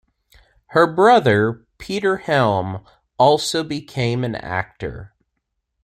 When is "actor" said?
4.33-5.13